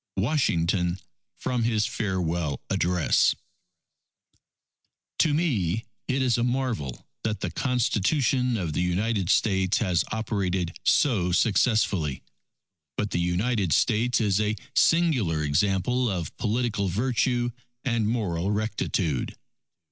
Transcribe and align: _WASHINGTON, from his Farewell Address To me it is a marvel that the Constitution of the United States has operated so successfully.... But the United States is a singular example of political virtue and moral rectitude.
_WASHINGTON, 0.23 0.97
from 1.37 1.61
his 1.61 1.85
Farewell 1.85 2.59
Address 2.71 3.35
To 5.19 5.31
me 5.31 5.85
it 6.07 6.23
is 6.23 6.39
a 6.39 6.43
marvel 6.43 7.05
that 7.23 7.41
the 7.41 7.51
Constitution 7.51 8.57
of 8.57 8.73
the 8.73 8.81
United 8.81 9.29
States 9.29 9.77
has 9.77 10.03
operated 10.11 10.75
so 10.83 11.31
successfully.... 11.31 12.23
But 12.97 13.11
the 13.11 13.19
United 13.19 13.73
States 13.73 14.19
is 14.19 14.41
a 14.41 14.55
singular 14.75 15.43
example 15.43 16.09
of 16.09 16.35
political 16.35 16.87
virtue 16.87 17.51
and 17.85 18.07
moral 18.09 18.49
rectitude. 18.49 19.35